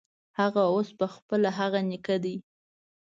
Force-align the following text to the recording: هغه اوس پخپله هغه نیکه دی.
هغه 0.39 0.61
اوس 0.73 0.89
پخپله 0.99 1.49
هغه 1.59 1.79
نیکه 1.89 2.15
دی. 2.23 2.35